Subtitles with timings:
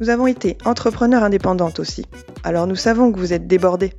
[0.00, 2.06] Nous avons été entrepreneurs indépendantes aussi,
[2.44, 3.92] alors nous savons que vous êtes débordés.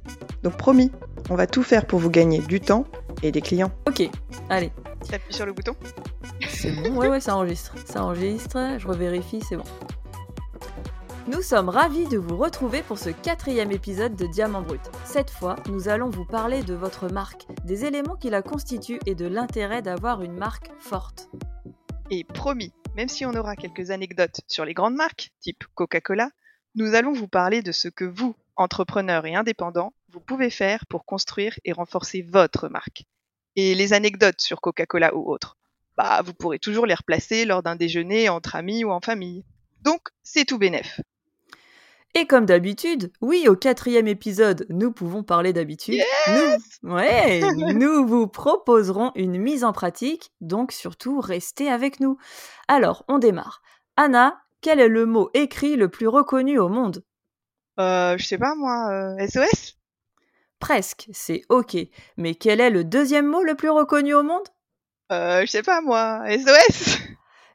[0.43, 0.91] Donc promis,
[1.29, 2.85] on va tout faire pour vous gagner du temps
[3.23, 3.71] et des clients.
[3.87, 4.09] Ok,
[4.49, 4.71] allez.
[5.09, 5.73] T'appuies sur le bouton
[6.47, 7.75] C'est bon, ouais, ouais, ça enregistre.
[7.85, 9.63] Ça enregistre, je revérifie, c'est bon.
[11.27, 14.81] Nous sommes ravis de vous retrouver pour ce quatrième épisode de Diamant Brut.
[15.05, 19.15] Cette fois, nous allons vous parler de votre marque, des éléments qui la constituent et
[19.15, 21.29] de l'intérêt d'avoir une marque forte.
[22.09, 26.29] Et promis, même si on aura quelques anecdotes sur les grandes marques, type Coca-Cola,
[26.75, 31.05] nous allons vous parler de ce que vous, entrepreneurs et indépendants, vous pouvez faire pour
[31.05, 33.03] construire et renforcer votre marque.
[33.55, 35.57] Et les anecdotes sur Coca-Cola ou autres,
[35.97, 39.43] bah vous pourrez toujours les replacer lors d'un déjeuner entre amis ou en famille.
[39.81, 41.01] Donc c'est tout bénef.
[42.13, 46.01] Et comme d'habitude, oui, au quatrième épisode, nous pouvons parler d'habitude.
[46.27, 47.41] nous, ouais,
[47.73, 52.17] nous vous proposerons une mise en pratique, donc surtout restez avec nous.
[52.67, 53.61] Alors, on démarre.
[53.95, 57.03] Anna, quel est le mot écrit le plus reconnu au monde?
[57.79, 59.77] Euh, je sais pas moi, euh, SOS
[60.59, 61.77] Presque, c'est ok.
[62.17, 64.47] Mais quel est le deuxième mot le plus reconnu au monde?
[65.11, 66.99] Euh, je sais pas moi, SOS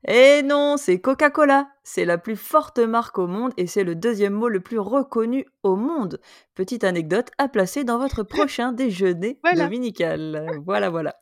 [0.09, 1.69] Eh non, c'est Coca-Cola.
[1.89, 5.47] C'est la plus forte marque au monde et c'est le deuxième mot le plus reconnu
[5.63, 6.21] au monde.
[6.57, 9.65] Petite anecdote à placer dans votre prochain déjeuner Voilà.
[9.65, 10.51] dominical.
[10.67, 11.15] Voilà, voilà.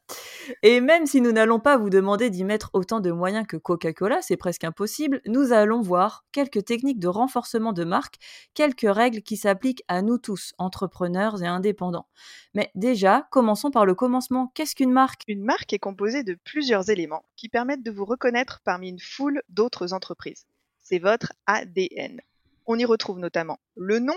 [0.62, 4.22] Et même si nous n'allons pas vous demander d'y mettre autant de moyens que Coca-Cola,
[4.22, 8.14] c'est presque impossible, nous allons voir quelques techniques de renforcement de marque,
[8.54, 12.08] quelques règles qui s'appliquent à nous tous, entrepreneurs et indépendants.
[12.54, 14.50] Mais déjà, commençons par le commencement.
[14.54, 15.24] Qu'est-ce qu'une marque?
[15.28, 19.42] Une marque est composée de plusieurs éléments qui permettent de vous reconnaître parmi une foule
[19.50, 20.46] d'autres entreprises.
[20.84, 22.20] C'est votre ADN.
[22.66, 24.16] On y retrouve notamment le nom,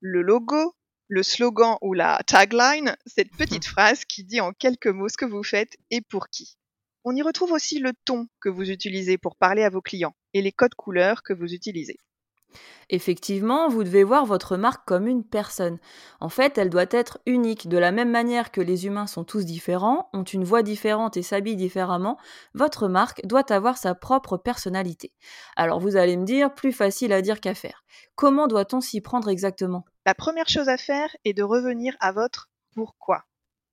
[0.00, 0.74] le logo,
[1.08, 5.26] le slogan ou la tagline, cette petite phrase qui dit en quelques mots ce que
[5.26, 6.56] vous faites et pour qui.
[7.04, 10.42] On y retrouve aussi le ton que vous utilisez pour parler à vos clients et
[10.42, 11.98] les codes couleurs que vous utilisez.
[12.88, 15.78] Effectivement, vous devez voir votre marque comme une personne.
[16.20, 17.68] En fait, elle doit être unique.
[17.68, 21.22] De la même manière que les humains sont tous différents, ont une voix différente et
[21.22, 22.16] s'habillent différemment,
[22.54, 25.12] votre marque doit avoir sa propre personnalité.
[25.56, 27.84] Alors vous allez me dire, plus facile à dire qu'à faire.
[28.14, 29.84] Comment doit-on s'y prendre exactement?
[30.04, 33.24] La première chose à faire est de revenir à votre pourquoi.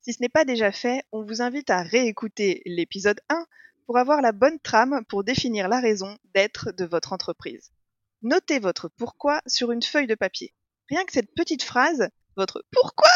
[0.01, 3.45] Si ce n'est pas déjà fait, on vous invite à réécouter l'épisode 1
[3.85, 7.72] pour avoir la bonne trame pour définir la raison d'être de votre entreprise.
[8.23, 10.53] Notez votre pourquoi sur une feuille de papier.
[10.89, 13.09] Rien que cette petite phrase, votre pourquoi,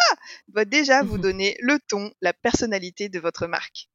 [0.50, 3.90] va déjà vous donner le ton, la personnalité de votre marque.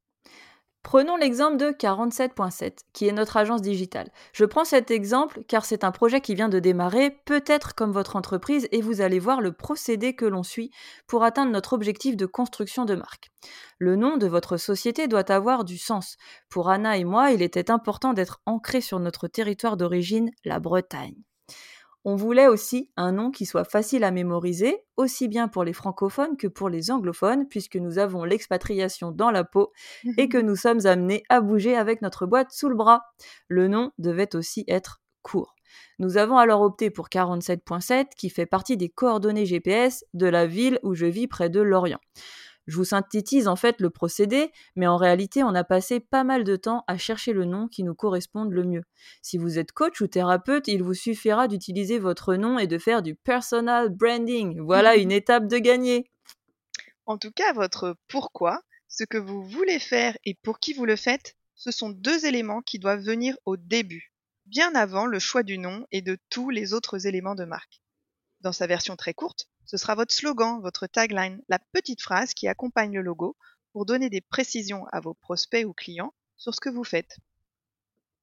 [0.83, 4.11] Prenons l'exemple de 47.7, qui est notre agence digitale.
[4.33, 8.17] Je prends cet exemple car c'est un projet qui vient de démarrer, peut-être comme votre
[8.17, 10.73] entreprise, et vous allez voir le procédé que l'on suit
[11.07, 13.31] pour atteindre notre objectif de construction de marque.
[13.79, 16.17] Le nom de votre société doit avoir du sens.
[16.49, 21.23] Pour Anna et moi, il était important d'être ancré sur notre territoire d'origine, la Bretagne.
[22.05, 26.37] On voulait aussi un nom qui soit facile à mémoriser, aussi bien pour les francophones
[26.37, 29.73] que pour les anglophones, puisque nous avons l'expatriation dans la peau
[30.19, 33.03] et que nous sommes amenés à bouger avec notre boîte sous le bras.
[33.47, 35.55] Le nom devait aussi être court.
[35.99, 40.79] Nous avons alors opté pour 47.7 qui fait partie des coordonnées GPS de la ville
[40.83, 42.01] où je vis près de Lorient.
[42.67, 46.45] Je vous synthétise en fait le procédé, mais en réalité, on a passé pas mal
[46.45, 48.83] de temps à chercher le nom qui nous corresponde le mieux.
[49.21, 53.03] Si vous êtes coach ou thérapeute, il vous suffira d'utiliser votre nom et de faire
[53.03, 54.61] du personal branding.
[54.61, 56.11] Voilà une étape de gagner.
[57.07, 60.97] En tout cas, votre pourquoi, ce que vous voulez faire et pour qui vous le
[60.97, 64.13] faites, ce sont deux éléments qui doivent venir au début,
[64.47, 67.81] bien avant le choix du nom et de tous les autres éléments de marque.
[68.41, 72.47] Dans sa version très courte, ce sera votre slogan, votre tagline, la petite phrase qui
[72.47, 73.39] accompagne le logo
[73.73, 77.17] pour donner des précisions à vos prospects ou clients sur ce que vous faites.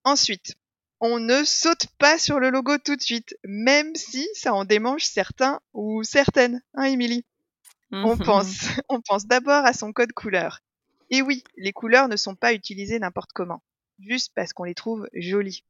[0.04, 0.54] Ensuite,
[1.00, 5.06] on ne saute pas sur le logo tout de suite, même si ça en démange
[5.06, 7.25] certains ou certaines, hein Émilie?
[7.92, 10.60] On pense, on pense d'abord à son code couleur.
[11.10, 13.63] Et oui, les couleurs ne sont pas utilisées n'importe comment,
[13.98, 15.63] juste parce qu'on les trouve jolies.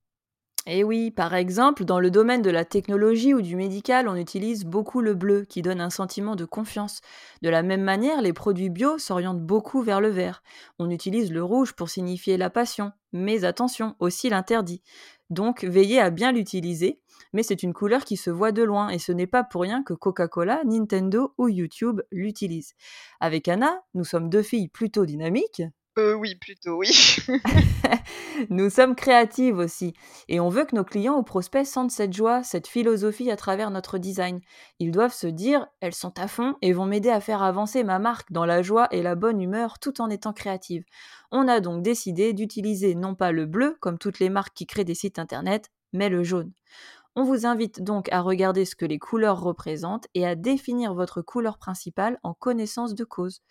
[0.72, 4.66] Et oui, par exemple, dans le domaine de la technologie ou du médical, on utilise
[4.66, 7.02] beaucoup le bleu qui donne un sentiment de confiance.
[7.42, 10.44] De la même manière, les produits bio s'orientent beaucoup vers le vert.
[10.78, 14.84] On utilise le rouge pour signifier la passion, mais attention, aussi l'interdit.
[15.32, 17.00] Donc veillez à bien l'utiliser,
[17.34, 19.82] mais c'est une couleur qui se voit de loin et ce n'est pas pour rien
[19.82, 22.76] que Coca-Cola, Nintendo ou YouTube l'utilisent.
[23.20, 25.64] Avec Anna, nous sommes deux filles plutôt dynamiques,
[26.00, 26.90] euh, oui, plutôt, oui.
[28.50, 29.94] Nous sommes créatives aussi
[30.28, 33.72] et on veut que nos clients ou prospects sentent cette joie, cette philosophie à travers
[33.72, 34.40] notre design.
[34.80, 38.00] Ils doivent se dire elles sont à fond et vont m'aider à faire avancer ma
[38.00, 40.84] marque dans la joie et la bonne humeur tout en étant créative.
[41.32, 44.86] On a donc décidé d'utiliser non pas le bleu comme toutes les marques qui créent
[44.86, 46.52] des sites internet, mais le jaune.
[47.20, 51.22] On vous invite donc à regarder ce que les couleurs représentent et à définir votre
[51.22, 53.42] couleur principale en connaissance de cause.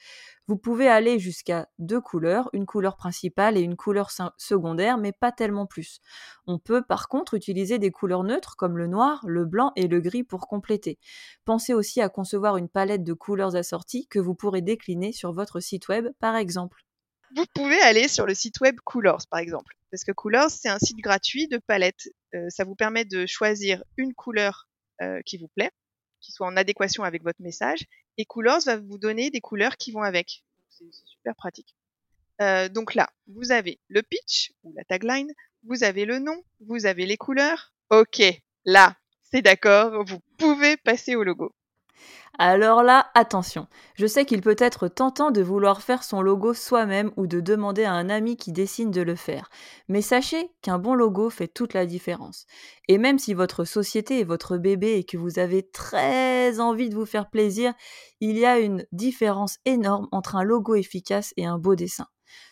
[0.46, 5.32] Vous pouvez aller jusqu'à deux couleurs, une couleur principale et une couleur secondaire, mais pas
[5.32, 6.00] tellement plus.
[6.46, 10.00] On peut par contre utiliser des couleurs neutres comme le noir, le blanc et le
[10.00, 10.98] gris pour compléter.
[11.44, 15.60] Pensez aussi à concevoir une palette de couleurs assorties que vous pourrez décliner sur votre
[15.60, 16.87] site web par exemple.
[17.36, 19.74] Vous pouvez aller sur le site web Coolors, par exemple.
[19.90, 22.08] Parce que Coolors, c'est un site gratuit de palettes.
[22.34, 24.68] Euh, ça vous permet de choisir une couleur
[25.02, 25.70] euh, qui vous plaît,
[26.20, 27.84] qui soit en adéquation avec votre message.
[28.16, 30.44] Et Coolors va vous donner des couleurs qui vont avec.
[30.70, 31.74] C'est super pratique.
[32.40, 35.32] Euh, donc là, vous avez le pitch ou la tagline,
[35.64, 37.72] vous avez le nom, vous avez les couleurs.
[37.90, 38.22] Ok,
[38.64, 41.52] là, c'est d'accord, vous pouvez passer au logo.
[42.40, 47.10] Alors là, attention, je sais qu'il peut être tentant de vouloir faire son logo soi-même
[47.16, 49.50] ou de demander à un ami qui dessine de le faire,
[49.88, 52.46] mais sachez qu'un bon logo fait toute la différence.
[52.86, 56.94] Et même si votre société est votre bébé et que vous avez très envie de
[56.94, 57.74] vous faire plaisir,
[58.20, 62.06] il y a une différence énorme entre un logo efficace et un beau dessin.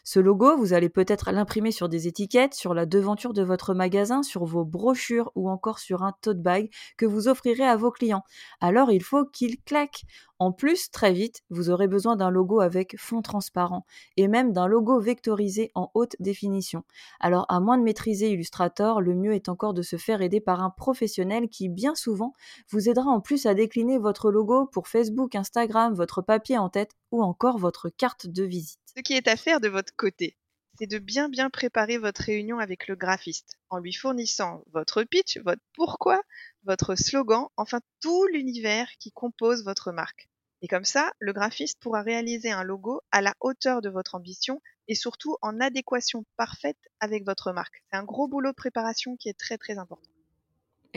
[0.04, 4.22] Ce logo, vous allez peut-être l'imprimer sur des étiquettes, sur la devanture de votre magasin,
[4.22, 8.22] sur vos brochures ou encore sur un tote bag que vous offrirez à vos clients.
[8.60, 10.04] Alors il faut qu'il claque.
[10.38, 13.86] En plus, très vite, vous aurez besoin d'un logo avec fond transparent
[14.18, 16.82] et même d'un logo vectorisé en haute définition.
[17.20, 20.62] Alors à moins de maîtriser Illustrator, le mieux est encore de se faire aider par
[20.62, 22.34] un professionnel qui bien souvent
[22.70, 26.96] vous aidera en plus à décliner votre logo pour Facebook, Instagram, votre papier en tête
[27.16, 28.78] ou encore votre carte de visite.
[28.94, 30.36] Ce qui est à faire de votre côté,
[30.78, 35.38] c'est de bien bien préparer votre réunion avec le graphiste en lui fournissant votre pitch,
[35.38, 36.20] votre pourquoi,
[36.64, 40.28] votre slogan, enfin tout l'univers qui compose votre marque.
[40.60, 44.60] Et comme ça, le graphiste pourra réaliser un logo à la hauteur de votre ambition
[44.86, 47.82] et surtout en adéquation parfaite avec votre marque.
[47.90, 50.10] C'est un gros boulot de préparation qui est très très important.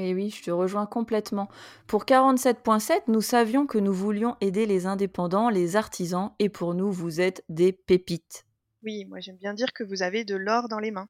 [0.02, 1.50] Et oui, je te rejoins complètement.
[1.86, 6.90] Pour 47.7, nous savions que nous voulions aider les indépendants, les artisans, et pour nous,
[6.90, 8.46] vous êtes des pépites.
[8.82, 11.10] Oui, moi j'aime bien dire que vous avez de l'or dans les mains.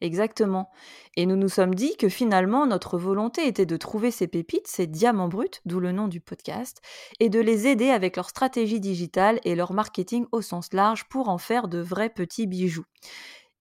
[0.00, 0.70] Exactement.
[1.16, 4.86] Et nous nous sommes dit que finalement, notre volonté était de trouver ces pépites, ces
[4.86, 6.80] diamants bruts, d'où le nom du podcast,
[7.20, 11.28] et de les aider avec leur stratégie digitale et leur marketing au sens large pour
[11.28, 12.86] en faire de vrais petits bijoux.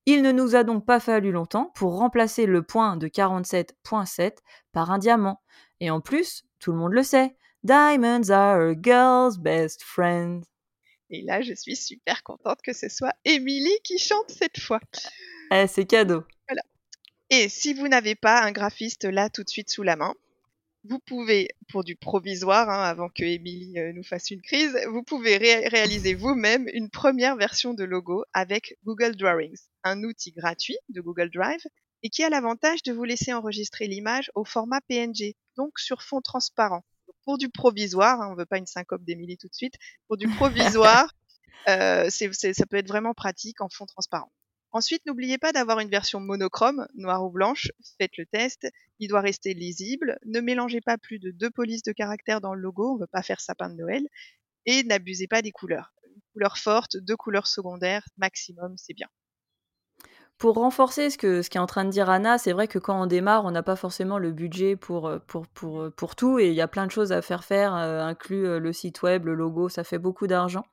[0.10, 4.38] Il ne nous a donc pas fallu longtemps pour remplacer le point de 47.7
[4.72, 5.42] par un diamant.
[5.82, 10.46] Et en plus, tout le monde le sait, Diamonds are a girl's best friend.
[11.10, 14.80] Et là, je suis super contente que ce soit Émilie qui chante cette fois.
[15.52, 16.24] Eh, c'est cadeau.
[16.48, 16.62] Voilà.
[17.30, 20.14] Et si vous n'avez pas un graphiste là tout de suite sous la main,
[20.90, 25.04] vous pouvez, pour du provisoire, hein, avant que Émilie euh, nous fasse une crise, vous
[25.04, 31.02] pouvez réaliser vous-même une première version de logo avec Google Drawings, un outil gratuit de
[31.02, 31.62] Google Drive
[32.04, 36.22] et qui a l'avantage de vous laisser enregistrer l'image au format PNG, donc sur fond
[36.22, 36.84] transparent.
[37.26, 39.76] Pour du provisoire, hein, on ne veut pas une syncope d'Émilie tout de suite,
[40.08, 40.28] pour du
[40.78, 41.12] provisoire,
[41.68, 44.32] euh, ça peut être vraiment pratique en fond transparent.
[44.78, 47.72] Ensuite, n'oubliez pas d'avoir une version monochrome, noire ou blanche.
[48.00, 48.68] Faites le test.
[49.00, 50.20] Il doit rester lisible.
[50.28, 52.92] Ne mélangez pas plus de deux polices de caractères dans le logo.
[52.92, 54.04] On ne veut pas faire sapin de Noël.
[54.68, 55.96] Et n'abusez pas des couleurs.
[56.06, 59.08] Une couleur forte, deux couleurs secondaires, maximum, c'est bien.
[60.38, 63.02] Pour renforcer ce que ce qu'est en train de dire Anna, c'est vrai que quand
[63.02, 65.18] on démarre, on n'a pas forcément le budget pour, euh,
[65.64, 68.74] euh, tout et il y a plein de choses à faire faire, euh, inclus le
[68.74, 70.66] site web, le logo, ça fait beaucoup d'argent.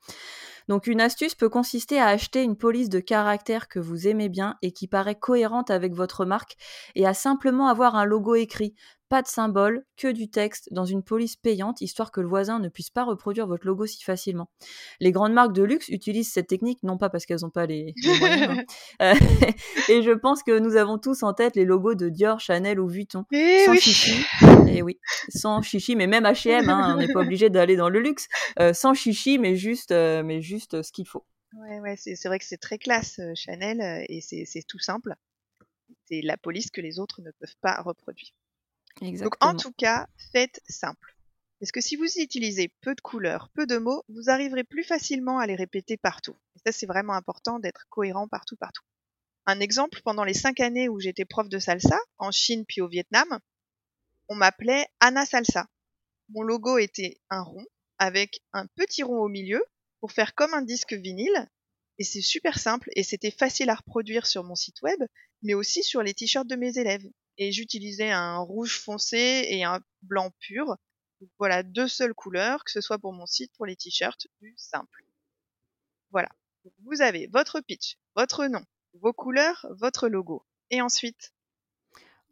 [0.68, 4.56] Donc une astuce peut consister à acheter une police de caractères que vous aimez bien
[4.62, 6.56] et qui paraît cohérente avec votre marque
[6.94, 8.74] et à simplement avoir un logo écrit
[9.14, 12.68] pas de symbole, que du texte dans une police payante, histoire que le voisin ne
[12.68, 14.50] puisse pas reproduire votre logo si facilement.
[14.98, 17.94] Les grandes marques de luxe utilisent cette technique, non pas parce qu'elles n'ont pas les,
[18.18, 18.64] moyens, hein.
[19.02, 19.14] euh,
[19.88, 22.88] et je pense que nous avons tous en tête les logos de Dior, Chanel ou
[22.88, 23.80] Vuitton, et sans oui.
[23.80, 24.26] chichi,
[24.66, 28.00] et oui, sans chichi, mais même H&M, hein, on n'est pas obligé d'aller dans le
[28.00, 28.26] luxe,
[28.58, 31.24] euh, sans chichi, mais juste, euh, mais juste ce qu'il faut.
[31.52, 35.14] Ouais, ouais, c'est vrai que c'est très classe Chanel et c'est tout simple.
[36.06, 38.32] C'est la police que les autres ne peuvent pas reproduire.
[39.00, 39.28] Exactement.
[39.28, 41.16] Donc en tout cas, faites simple.
[41.60, 45.38] Parce que si vous utilisez peu de couleurs, peu de mots, vous arriverez plus facilement
[45.38, 46.36] à les répéter partout.
[46.56, 48.82] Et ça, c'est vraiment important d'être cohérent partout, partout.
[49.46, 52.88] Un exemple, pendant les cinq années où j'étais prof de salsa, en Chine puis au
[52.88, 53.38] Vietnam,
[54.28, 55.66] on m'appelait Anna Salsa.
[56.30, 57.66] Mon logo était un rond
[57.98, 59.62] avec un petit rond au milieu
[60.00, 61.48] pour faire comme un disque vinyle.
[61.98, 64.98] Et c'est super simple et c'était facile à reproduire sur mon site web,
[65.42, 67.08] mais aussi sur les t-shirts de mes élèves.
[67.38, 70.76] Et j'utilisais un rouge foncé et un blanc pur.
[71.38, 75.04] Voilà, deux seules couleurs, que ce soit pour mon site, pour les t-shirts, plus simple.
[76.10, 76.28] Voilà.
[76.84, 78.64] vous avez votre pitch, votre nom,
[78.94, 80.44] vos couleurs, votre logo.
[80.70, 81.32] Et ensuite,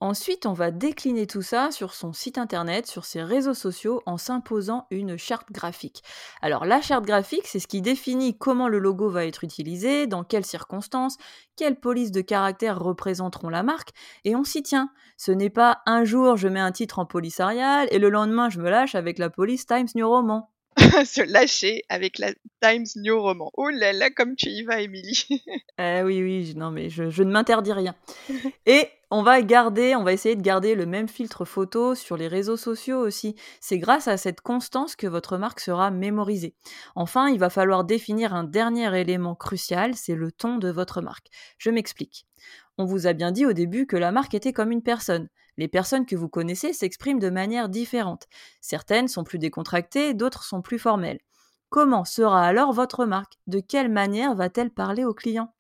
[0.02, 4.18] Ensuite, on va décliner tout ça sur son site internet, sur ses réseaux sociaux, en
[4.18, 6.02] s'imposant une charte graphique.
[6.40, 10.25] Alors la charte graphique, c'est ce qui définit comment le logo va être utilisé, dans
[10.25, 11.18] quelles circonstances,
[11.54, 13.90] quelles polices de caractères représenteront la marque,
[14.25, 14.90] et on s'y tient.
[15.18, 18.50] Ce n'est pas un jour je mets un titre en police Arial et le lendemain
[18.50, 20.50] je me lâche avec la police Times New Roman.
[21.05, 23.50] se lâcher avec la Times New Roman.
[23.55, 25.26] Oh là là, comme tu y vas, Émilie.
[25.79, 27.95] eh oui, oui, non, mais je, je ne m'interdis rien.
[28.67, 32.29] Et on va garder, on va essayer de garder le même filtre photo sur les
[32.29, 33.37] réseaux sociaux aussi.
[33.61, 36.55] C'est grâce à cette constance que votre marque sera mémorisée.
[36.95, 41.26] Enfin, il va falloir définir un dernier élément crucial, c'est le ton de votre marque.
[41.59, 42.26] Je m'explique.
[42.79, 45.29] On vous a bien dit au début que la marque était comme une personne.
[45.62, 48.26] Les personnes que vous connaissez s'expriment de manière différente.
[48.61, 51.21] Certaines sont plus décontractées, d'autres sont plus formelles.
[51.69, 55.54] Comment sera alors votre marque De quelle manière va-t-elle parler aux clients?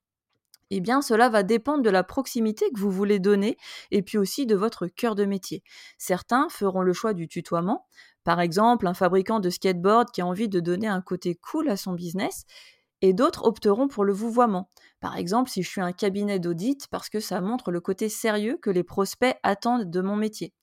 [0.70, 3.56] Eh bien, cela va dépendre de la proximité que vous voulez donner
[3.92, 5.62] et puis aussi de votre cœur de métier.
[5.98, 7.86] Certains feront le choix du tutoiement,
[8.24, 11.76] par exemple un fabricant de skateboard qui a envie de donner un côté cool à
[11.76, 12.44] son business,
[13.02, 14.70] et d'autres opteront pour le vouvoiement.
[15.00, 18.56] Par exemple, si je suis un cabinet d'audit, parce que ça montre le côté sérieux
[18.62, 20.54] que les prospects attendent de mon métier.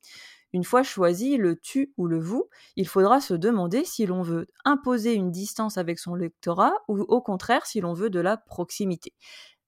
[0.51, 4.47] Une fois choisi le tu ou le vous, il faudra se demander si l'on veut
[4.65, 9.13] imposer une distance avec son lectorat ou au contraire si l'on veut de la proximité.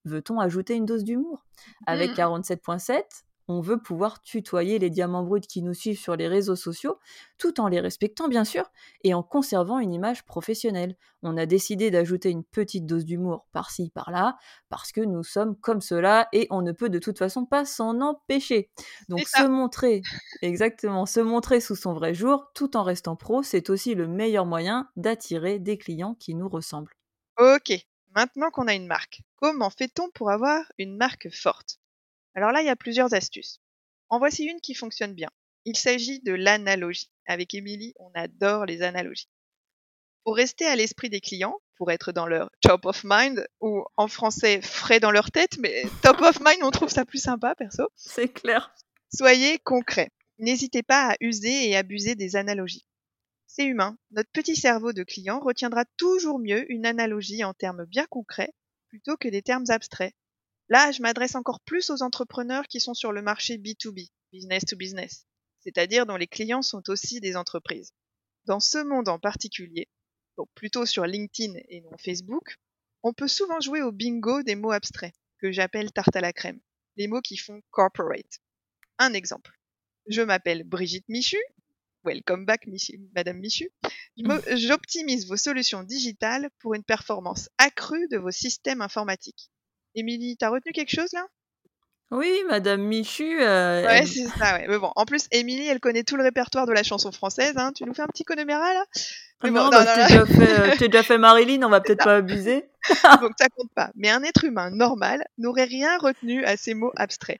[0.05, 1.45] Veut-on ajouter une dose d'humour?
[1.85, 3.03] Avec 47.7, mmh.
[3.51, 6.97] On veut pouvoir tutoyer les diamants bruts qui nous suivent sur les réseaux sociaux,
[7.37, 8.71] tout en les respectant bien sûr,
[9.03, 10.95] et en conservant une image professionnelle.
[11.23, 14.37] On a décidé d'ajouter une petite dose d'humour par-ci, par-là,
[14.69, 17.99] parce que nous sommes comme cela, et on ne peut de toute façon pas s'en
[18.01, 18.71] empêcher.
[19.09, 20.01] Donc se montrer,
[20.41, 24.45] exactement, se montrer sous son vrai jour, tout en restant pro, c'est aussi le meilleur
[24.45, 26.93] moyen d'attirer des clients qui nous ressemblent.
[27.37, 27.73] Ok,
[28.15, 31.80] maintenant qu'on a une marque, comment fait-on pour avoir une marque forte?
[32.35, 33.59] Alors là, il y a plusieurs astuces.
[34.09, 35.29] En voici une qui fonctionne bien.
[35.65, 37.11] Il s'agit de l'analogie.
[37.27, 39.29] Avec Émilie, on adore les analogies.
[40.23, 44.07] Pour rester à l'esprit des clients, pour être dans leur top of mind, ou en
[44.07, 47.89] français frais dans leur tête, mais top of mind, on trouve ça plus sympa, perso.
[47.95, 48.73] C'est clair.
[49.13, 50.09] Soyez concret.
[50.37, 52.85] N'hésitez pas à user et abuser des analogies.
[53.47, 53.97] C'est humain.
[54.11, 58.53] Notre petit cerveau de client retiendra toujours mieux une analogie en termes bien concrets
[58.87, 60.13] plutôt que des termes abstraits.
[60.71, 64.77] Là, je m'adresse encore plus aux entrepreneurs qui sont sur le marché B2B, business to
[64.77, 65.25] business,
[65.59, 67.91] c'est-à-dire dont les clients sont aussi des entreprises.
[68.45, 69.89] Dans ce monde en particulier,
[70.37, 72.55] donc plutôt sur LinkedIn et non Facebook,
[73.03, 76.61] on peut souvent jouer au bingo des mots abstraits, que j'appelle tarte à la crème,
[76.95, 78.39] les mots qui font corporate.
[78.97, 79.51] Un exemple.
[80.07, 81.41] Je m'appelle Brigitte Michu,
[82.05, 82.65] Welcome back,
[83.13, 83.69] Madame Michu.
[84.55, 89.51] J'optimise vos solutions digitales pour une performance accrue de vos systèmes informatiques.
[89.95, 91.25] Émilie, t'as retenu quelque chose là?
[92.11, 93.41] Oui, Madame Michu.
[93.41, 94.65] Euh, ouais, c'est ça, ouais.
[94.67, 97.53] Mais bon, en plus, Émilie, elle connaît tout le répertoire de la chanson française.
[97.55, 97.71] Hein.
[97.73, 98.83] Tu nous fais un petit connoméra là?
[99.39, 102.17] Ah bon, non, bah, non, déjà fait, euh, déjà fait Marilyn, on va peut-être pas
[102.17, 102.65] abuser.
[103.21, 103.91] Donc ça compte pas.
[103.95, 107.39] Mais un être humain normal n'aurait rien retenu à ces mots abstraits.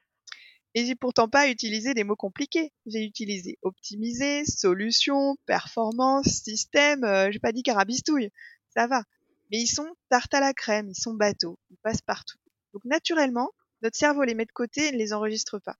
[0.73, 2.71] Et j'ai pourtant pas utilisé des mots compliqués.
[2.85, 8.29] J'ai utilisé optimiser, solution, performance, système, euh, j'ai pas dit carabistouille.
[8.73, 9.03] Ça va.
[9.51, 12.37] Mais ils sont tarte à la crème, ils sont bateaux, ils passent partout.
[12.73, 13.51] Donc naturellement,
[13.81, 15.75] notre cerveau les met de côté et ne les enregistre pas.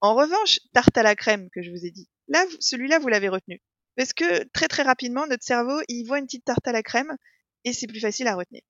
[0.00, 3.28] En revanche, tarte à la crème que je vous ai dit, là, celui-là, vous l'avez
[3.28, 3.62] retenu.
[3.96, 7.16] Parce que très très rapidement, notre cerveau, il voit une petite tarte à la crème
[7.64, 8.62] et c'est plus facile à retenir.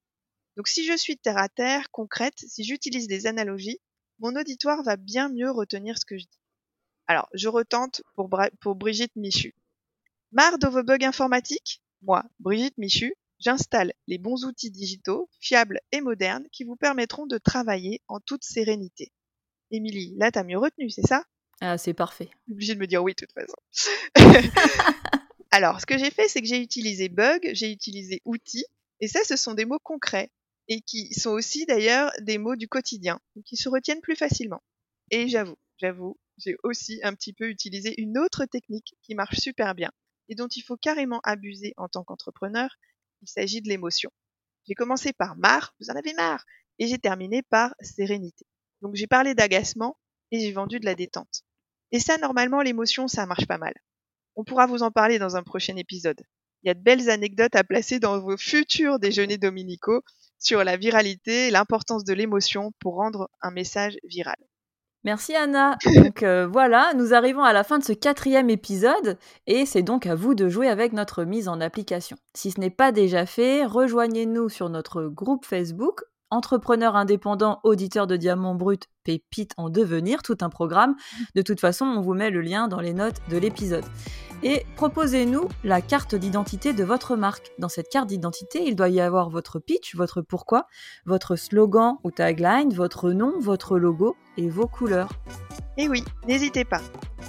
[0.56, 3.80] Donc si je suis terre à terre, concrète, si j'utilise des analogies,
[4.18, 6.40] mon auditoire va bien mieux retenir ce que je dis.
[7.06, 8.28] Alors, je retente pour,
[8.76, 9.54] Brigitte Michu.
[10.32, 11.82] Marre de vos bugs informatiques?
[12.02, 13.14] Moi, Brigitte Michu,
[13.44, 18.42] j'installe les bons outils digitaux, fiables et modernes qui vous permettront de travailler en toute
[18.42, 19.12] sérénité.
[19.70, 21.24] Émilie, là, t'as mieux retenu, c'est ça?
[21.60, 22.30] Ah, c'est parfait.
[22.50, 23.56] Obligé de me dire oui, de toute façon.
[25.50, 28.66] Alors, ce que j'ai fait, c'est que j'ai utilisé bug, j'ai utilisé outils,
[29.00, 30.30] et ça, ce sont des mots concrets
[30.68, 34.62] et qui sont aussi d'ailleurs des mots du quotidien, qui se retiennent plus facilement.
[35.10, 39.74] Et j'avoue, j'avoue, j'ai aussi un petit peu utilisé une autre technique qui marche super
[39.74, 39.92] bien
[40.28, 42.76] et dont il faut carrément abuser en tant qu'entrepreneur.
[43.24, 44.10] Il s'agit de l'émotion.
[44.68, 46.44] J'ai commencé par marre, vous en avez marre,
[46.78, 48.44] et j'ai terminé par sérénité.
[48.82, 49.96] Donc j'ai parlé d'agacement
[50.30, 51.42] et j'ai vendu de la détente.
[51.90, 53.72] Et ça, normalement, l'émotion, ça marche pas mal.
[54.36, 56.20] On pourra vous en parler dans un prochain épisode.
[56.62, 60.02] Il y a de belles anecdotes à placer dans vos futurs déjeuners dominicaux
[60.38, 64.36] sur la viralité et l'importance de l'émotion pour rendre un message viral.
[65.04, 65.76] Merci Anna.
[65.96, 70.06] Donc euh, voilà, nous arrivons à la fin de ce quatrième épisode et c'est donc
[70.06, 72.16] à vous de jouer avec notre mise en application.
[72.34, 78.16] Si ce n'est pas déjà fait, rejoignez-nous sur notre groupe Facebook entrepreneur indépendant, auditeur de
[78.16, 80.96] diamants brut, pépite en devenir, tout un programme.
[81.34, 83.84] De toute façon, on vous met le lien dans les notes de l'épisode.
[84.42, 87.52] Et proposez-nous la carte d'identité de votre marque.
[87.58, 90.66] Dans cette carte d'identité, il doit y avoir votre pitch, votre pourquoi,
[91.06, 95.08] votre slogan ou tagline, votre nom, votre logo et vos couleurs.
[95.78, 96.82] Et oui, n'hésitez pas.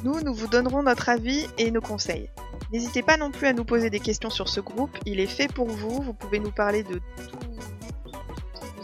[0.03, 2.29] Nous, nous vous donnerons notre avis et nos conseils.
[2.73, 5.47] N'hésitez pas non plus à nous poser des questions sur ce groupe, il est fait
[5.47, 7.74] pour vous, vous pouvez nous parler de tout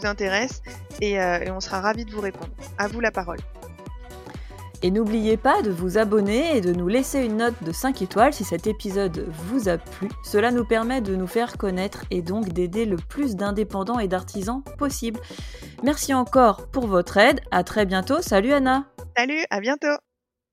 [0.04, 0.62] intéresse
[1.02, 2.50] euh, et, on sera ravis de vous répondre.
[2.78, 3.38] À vous la parole.
[4.84, 8.32] Et n'oubliez pas de vous abonner et de nous laisser une note de 5 étoiles
[8.32, 10.08] si cet épisode vous a plu.
[10.24, 14.62] Cela nous permet de nous faire connaître et donc d'aider le plus d'indépendants et d'artisans
[14.78, 15.20] possible.
[15.84, 17.40] Merci encore pour votre aide.
[17.52, 18.20] À très bientôt.
[18.22, 18.86] Salut Anna.
[19.16, 20.11] Salut, à bientôt.